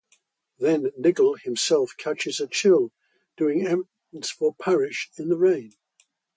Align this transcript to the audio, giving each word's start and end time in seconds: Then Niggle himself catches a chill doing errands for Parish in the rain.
Then 0.57 0.87
Niggle 0.97 1.35
himself 1.35 1.95
catches 1.95 2.39
a 2.39 2.47
chill 2.47 2.91
doing 3.37 3.67
errands 3.67 4.31
for 4.31 4.55
Parish 4.55 5.11
in 5.19 5.29
the 5.29 5.37
rain. 5.37 5.73